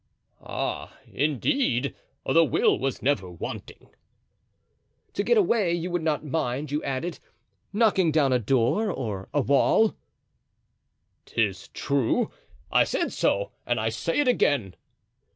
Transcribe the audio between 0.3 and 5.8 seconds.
"Ah, indeed! the will was never wanting." "To get away